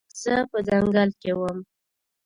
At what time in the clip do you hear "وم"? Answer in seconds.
1.39-1.57